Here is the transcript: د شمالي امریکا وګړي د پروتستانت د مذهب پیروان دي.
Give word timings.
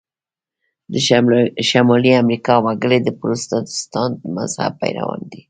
د 0.93 0.95
شمالي 1.69 2.11
امریکا 2.23 2.55
وګړي 2.65 2.99
د 3.03 3.09
پروتستانت 3.19 4.13
د 4.21 4.23
مذهب 4.37 4.71
پیروان 4.81 5.21
دي. 5.31 5.39